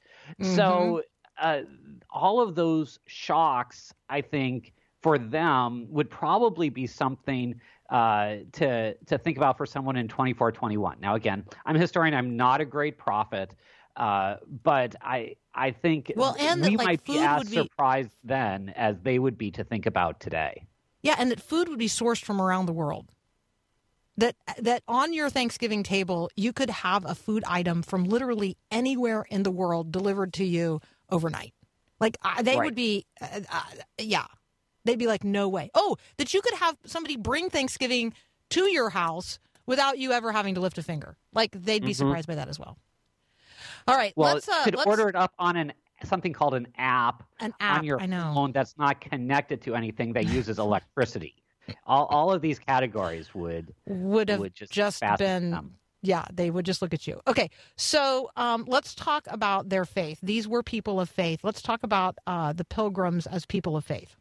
[0.56, 1.04] So
[1.42, 1.62] uh,
[2.10, 9.18] all of those shocks, I think, for them would probably be something uh, to to
[9.18, 10.98] think about for someone in 24, 21.
[11.00, 12.14] Now, again, I'm a historian.
[12.14, 13.56] I'm not a great prophet,
[13.96, 18.12] uh, but I I think Well, and that, we like, might be as be- surprised
[18.24, 20.66] then as they would be to think about today.
[21.02, 23.10] Yeah, and that food would be sourced from around the world.
[24.18, 29.26] That that on your Thanksgiving table, you could have a food item from literally anywhere
[29.30, 31.54] in the world delivered to you overnight.
[32.00, 32.66] Like I they Right.
[32.66, 33.64] would be, uh, uh,
[33.98, 34.28] yeah,
[34.86, 35.72] they'd be like, no way.
[35.74, 38.14] Oh, that you could have somebody bring Thanksgiving
[38.50, 41.18] to your house without you ever having to lift a finger.
[41.34, 42.78] Like they'd be surprised by that as well.
[43.88, 44.14] All right.
[44.16, 45.74] Well, let's uh, you could let's order it up on an
[46.04, 47.80] something called an app, an app.
[47.80, 51.36] on your phone that's not connected to anything that uses electricity.
[51.86, 55.76] all all of these categories would would have would just just, been them.
[56.02, 60.20] yeah they would just look at you okay so um, let's talk about their faith
[60.22, 64.18] these were people of faith let's talk about uh, the pilgrims as people of faith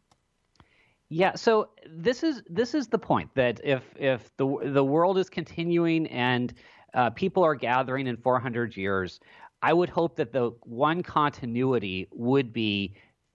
[1.08, 5.28] Yeah, so this is this is the point that if if the the world is
[5.28, 6.54] continuing and
[6.94, 9.20] uh, people are gathering in 400 years,
[9.62, 12.94] I would hope that the one continuity would be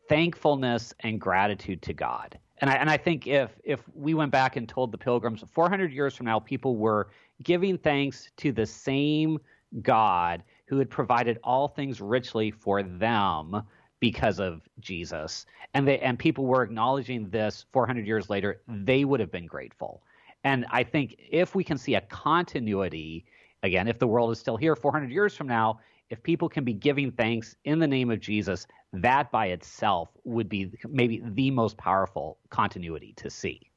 [0.09, 2.37] thankfulness and gratitude to God.
[2.59, 5.91] And I and I think if if we went back and told the pilgrims 400
[5.91, 7.09] years from now people were
[7.43, 9.39] giving thanks to the same
[9.81, 13.61] God who had provided all things richly for them
[13.99, 19.19] because of Jesus, and they and people were acknowledging this 400 years later, they would
[19.19, 20.01] have been grateful.
[20.43, 23.25] And I think if we can see a continuity,
[23.67, 26.73] again, if the world is still here 400 years from now, if people can be
[26.73, 31.77] giving thanks in the name of Jesus, that by itself would be maybe the most
[31.77, 33.69] powerful continuity to see.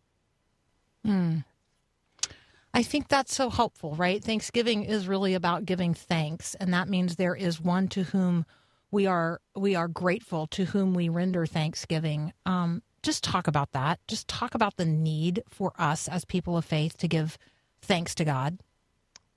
[2.72, 4.22] I think that's so helpful, right?
[4.22, 8.46] Thanksgiving is really about giving thanks, and that means there is one to whom
[8.92, 12.32] we are we are grateful, to whom we render thanksgiving.
[12.46, 13.98] Um, just talk about that.
[14.06, 17.38] Just talk about the need for us as people of faith to give
[17.82, 18.58] thanks to God.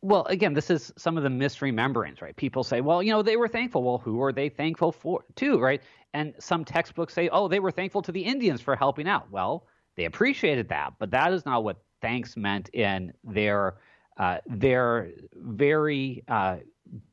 [0.04, 2.36] Well, again, this is some of the misrememberings, right?
[2.36, 3.84] People say, well, you know, they were thankful.
[3.84, 5.82] Well, who are they thankful for to, right?
[6.14, 9.32] And some textbooks say, oh, they were thankful to the Indians for helping out.
[9.32, 13.78] Well, they appreciated that, but that is not what thanks meant in their
[14.18, 16.58] uh, their very uh,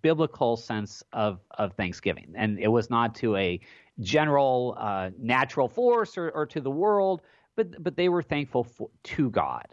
[0.02, 3.60] biblical sense of of Thanksgiving, and it was not to a
[4.00, 7.22] general uh, natural force or, or to the world,
[7.54, 9.68] but but they were thankful for, to God,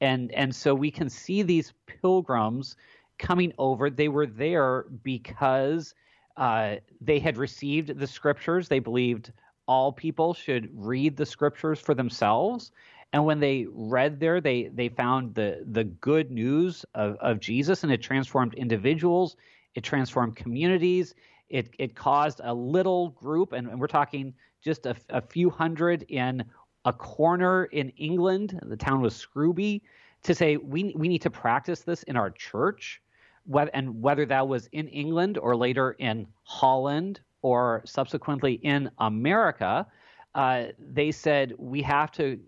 [0.00, 2.76] and and so we can see these pilgrims
[3.18, 3.90] coming over.
[3.90, 5.94] They were there because
[6.36, 8.68] uh, they had received the scriptures.
[8.68, 9.32] They believed
[9.66, 12.72] all people should read the scriptures for themselves.
[13.12, 17.82] And when they read there, they they found the the good news of, of Jesus,
[17.82, 19.36] and it transformed individuals,
[19.74, 21.14] it transformed communities,
[21.48, 26.04] it it caused a little group, and, and we're talking just a, a few hundred
[26.08, 26.44] in
[26.88, 28.58] a corner in England.
[28.62, 29.82] The town was Scrooby,
[30.22, 33.02] to say we we need to practice this in our church,
[33.74, 39.86] and whether that was in England or later in Holland or subsequently in America,
[40.34, 42.40] uh, they said we have to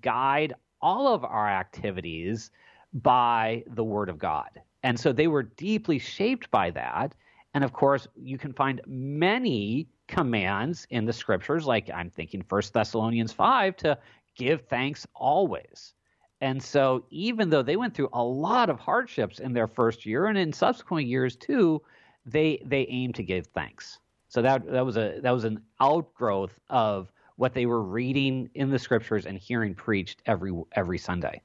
[0.00, 2.50] guide all of our activities
[2.94, 4.50] by the Word of God.
[4.84, 7.14] And so they were deeply shaped by that.
[7.54, 12.74] And of course, you can find many commands in the scriptures, like I'm thinking First
[12.74, 13.98] Thessalonians 5, to
[14.36, 15.94] give thanks always.
[16.42, 20.26] And so, even though they went through a lot of hardships in their first year
[20.26, 21.80] and in subsequent years too,
[22.26, 24.00] they they aimed to give thanks.
[24.28, 28.70] So that that was a that was an outgrowth of what they were reading in
[28.70, 31.40] the scriptures and hearing preached every every Sunday.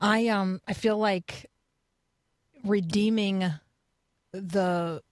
[0.00, 1.50] I um I feel like
[2.64, 3.44] redeeming
[4.32, 5.02] the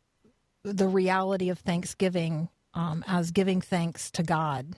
[0.65, 4.77] the reality of Thanksgiving um, as giving thanks to God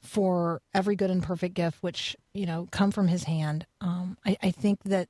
[0.00, 3.66] for every good and perfect gift which you know come from His hand.
[3.80, 5.08] Um, I, I think that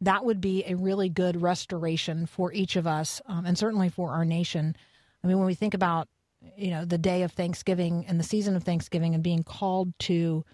[0.00, 4.10] that would be a really good restoration for each of us, um, and certainly for
[4.10, 4.76] our nation.
[5.22, 6.08] I mean, when we think about
[6.56, 10.44] you know the day of Thanksgiving and the season of Thanksgiving and being called to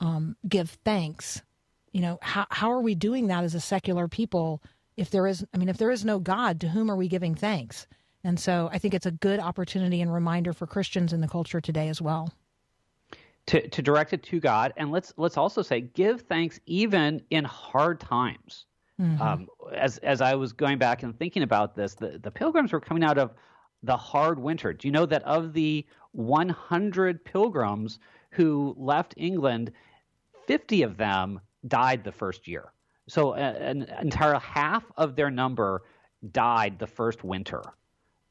[0.00, 1.42] um, give thanks,
[1.92, 4.60] you know how how are we doing that as a secular people?
[4.96, 7.34] If there is, I mean, if there is no God, to whom are we giving
[7.34, 7.86] thanks?
[8.24, 11.60] And so, I think it's a good opportunity and reminder for Christians in the culture
[11.60, 12.32] today as well.
[13.46, 17.44] To to direct it to God, and let's let's also say give thanks even in
[17.44, 18.66] hard times.
[19.22, 22.80] Um, as as I was going back and thinking about this, the, the pilgrims were
[22.80, 23.32] coming out of
[23.82, 24.74] the hard winter.
[24.74, 27.98] Do you know that of the 100 pilgrims
[28.30, 29.72] who left England,
[30.46, 32.72] 50 of them died the first year.
[33.08, 35.82] So a- an entire half of their number
[36.32, 37.62] died the first winter.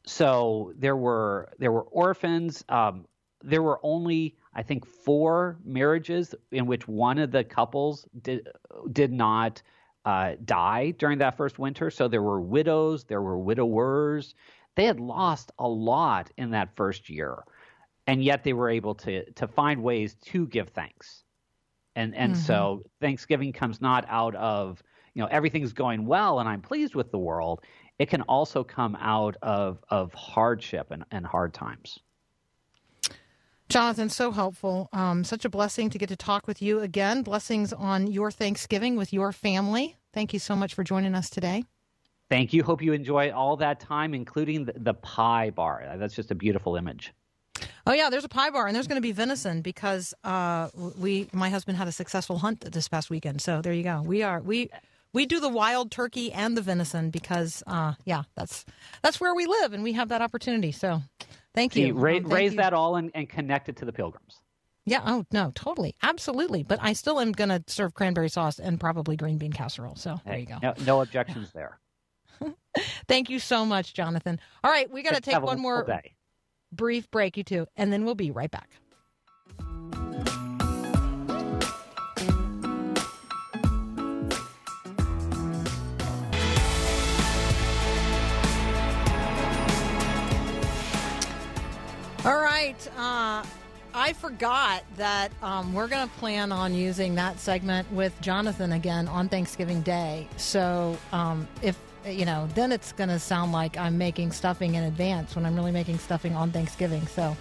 [0.09, 2.65] So there were there were orphans.
[2.67, 3.05] Um,
[3.43, 8.47] there were only I think four marriages in which one of the couples did
[8.91, 9.61] did not
[10.05, 11.91] uh, die during that first winter.
[11.91, 14.33] So there were widows, there were widowers.
[14.75, 17.43] They had lost a lot in that first year,
[18.07, 21.23] and yet they were able to to find ways to give thanks.
[21.95, 24.81] And and so Thanksgiving comes not out of
[25.13, 27.61] you know everything's going well and I'm pleased with the world.
[27.99, 31.99] It can also come out of of hardship and, and hard times.
[33.67, 34.89] Jonathan, so helpful.
[34.93, 37.21] Um, such a blessing to get to talk with you again.
[37.21, 39.95] Blessings on your Thanksgiving with your family.
[40.11, 41.65] Thank you so much for joining us today.
[42.29, 42.63] Thank you.
[42.63, 45.83] Hope you enjoy all that time, including the, the pie bar.
[45.97, 47.13] That's just a beautiful image.
[47.85, 51.27] Oh yeah, there's a pie bar, and there's going to be venison because uh, we,
[51.31, 53.41] my husband had a successful hunt this past weekend.
[53.41, 54.01] So there you go.
[54.01, 54.69] We are we
[55.13, 58.65] we do the wild turkey and the venison because uh, yeah, that's
[59.01, 60.71] that's where we live, and we have that opportunity.
[60.71, 61.01] So
[61.53, 61.93] thank See, you.
[61.93, 62.57] ra- Um, thank raise you.
[62.57, 64.37] that all and, and connect it to the pilgrims.
[64.85, 65.01] Yeah.
[65.05, 66.63] Oh no, totally, absolutely.
[66.63, 69.95] But I still am going to serve cranberry sauce and probably green bean casserole.
[69.95, 70.57] So there you go.
[70.63, 71.79] No, no objections there.
[73.07, 74.39] Thank you so much, Jonathan.
[74.63, 76.15] All right, we got to take one more day.
[76.71, 78.69] brief break, you two, and then we'll be right back.
[92.97, 93.45] Uh,
[93.93, 99.07] I forgot that um, we're going to plan on using that segment with Jonathan again
[99.07, 100.27] on Thanksgiving Day.
[100.37, 104.83] So um, if you know, then it's going to sound like I'm making stuffing in
[104.83, 107.05] advance when I'm really making stuffing on Thanksgiving.
[107.07, 107.35] So,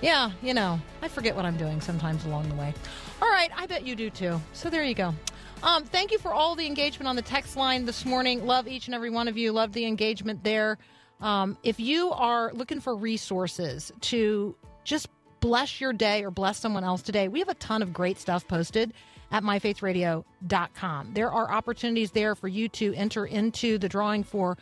[0.00, 2.74] yeah, you know, I forget what I'm doing sometimes along the way.
[3.20, 4.40] All right, I bet you do too.
[4.52, 5.14] So there you go.
[5.62, 8.46] Um, thank you for all the engagement on the text line this morning.
[8.46, 9.52] Love each and every one of you.
[9.52, 10.78] Love the engagement there.
[11.22, 15.08] Um, if you are looking for resources to just
[15.40, 18.46] bless your day or bless someone else today, we have a ton of great stuff
[18.46, 18.92] posted
[19.30, 21.14] at myfaithradio.com.
[21.14, 24.58] There are opportunities there for you to enter into the drawing for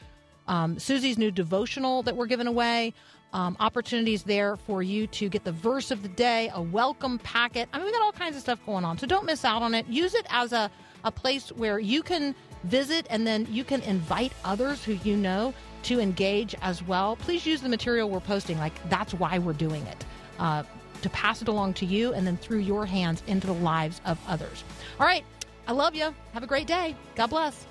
[0.46, 2.92] um, Susie's new devotional that we're giving away.
[3.32, 7.68] Um, opportunities there for you to get the verse of the day, a welcome packet.
[7.72, 8.98] I mean, we got all kinds of stuff going on.
[8.98, 9.86] So don't miss out on it.
[9.86, 10.70] Use it as a,
[11.04, 12.34] a place where you can
[12.64, 15.54] visit and then you can invite others who you know
[15.84, 17.16] to engage as well.
[17.16, 18.58] Please use the material we're posting.
[18.58, 20.04] Like, that's why we're doing it.
[20.38, 20.62] Uh,
[21.02, 24.18] to pass it along to you and then through your hands into the lives of
[24.28, 24.64] others.
[24.98, 25.24] All right.
[25.66, 26.14] I love you.
[26.32, 26.96] Have a great day.
[27.14, 27.66] God bless.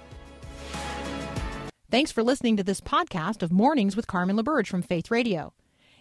[1.92, 5.54] Thanks for listening to this podcast of Mornings with Carmen LaBerge from Faith Radio.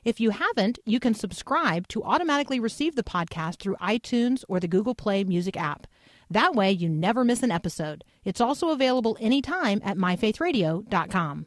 [0.05, 4.69] If you haven't, you can subscribe to automatically receive the podcast through iTunes or the
[4.69, 5.87] Google Play Music app.
[6.31, 8.05] That way, you never miss an episode.
[8.25, 11.47] It's also available anytime at myfaithradio.com.